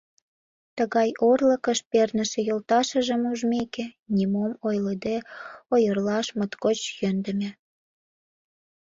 Тыгай 0.77 1.09
орлыкыш 1.29 1.79
перныше 1.91 2.39
йолташыжым 2.49 3.21
ужмеке, 3.31 3.85
нимом 4.15 4.51
ойлыде 4.67 5.17
ойырлаш 5.73 6.27
моткоч 6.37 6.79
йӧндымӧ. 6.99 7.49